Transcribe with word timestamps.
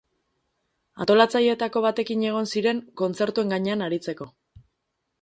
Antolatzaileetako 1.05 1.85
batekin 1.87 2.25
egon 2.31 2.51
ziren, 2.57 2.83
kontzertuen 3.05 3.57
gainean 3.57 3.89
aritzeko. 3.91 4.33